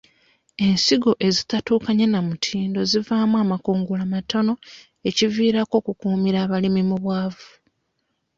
[0.67, 4.53] Ensigo ezitatuukaanye na mutindo zivaamu amakungula matono
[5.09, 7.49] ekiviirako okukuumira abalimi mu bwavu.